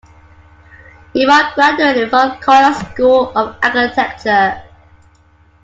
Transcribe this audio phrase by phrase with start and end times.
[1.13, 4.63] He bard graduated from Cornell's School of Architecture.